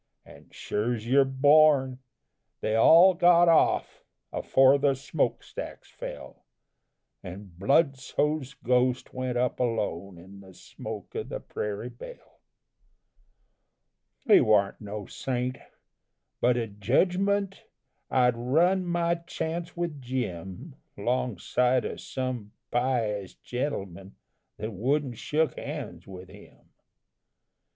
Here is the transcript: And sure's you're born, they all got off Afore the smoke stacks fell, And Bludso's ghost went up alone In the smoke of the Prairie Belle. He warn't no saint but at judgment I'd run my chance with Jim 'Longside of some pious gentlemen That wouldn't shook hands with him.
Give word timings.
And 0.25 0.51
sure's 0.51 1.05
you're 1.07 1.23
born, 1.23 1.99
they 2.61 2.73
all 2.75 3.13
got 3.13 3.47
off 3.47 4.03
Afore 4.33 4.79
the 4.79 4.95
smoke 4.95 5.43
stacks 5.43 5.91
fell, 5.91 6.43
And 7.21 7.51
Bludso's 7.59 8.55
ghost 8.55 9.13
went 9.13 9.37
up 9.37 9.59
alone 9.59 10.17
In 10.17 10.39
the 10.39 10.55
smoke 10.55 11.13
of 11.13 11.29
the 11.29 11.39
Prairie 11.39 11.89
Belle. 11.91 12.39
He 14.25 14.41
warn't 14.41 14.81
no 14.81 15.05
saint 15.05 15.59
but 16.39 16.57
at 16.57 16.79
judgment 16.79 17.63
I'd 18.09 18.35
run 18.35 18.87
my 18.87 19.13
chance 19.13 19.77
with 19.77 20.01
Jim 20.01 20.77
'Longside 20.97 21.85
of 21.85 22.01
some 22.01 22.53
pious 22.71 23.35
gentlemen 23.35 24.15
That 24.57 24.71
wouldn't 24.73 25.19
shook 25.19 25.55
hands 25.59 26.07
with 26.07 26.27
him. 26.29 26.71